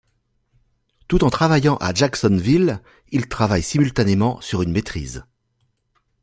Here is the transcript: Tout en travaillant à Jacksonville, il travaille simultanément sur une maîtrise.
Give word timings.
Tout 1.07 1.23
en 1.23 1.29
travaillant 1.29 1.77
à 1.77 1.93
Jacksonville, 1.93 2.81
il 3.09 3.27
travaille 3.29 3.61
simultanément 3.61 4.41
sur 4.41 4.63
une 4.63 4.71
maîtrise. 4.71 5.23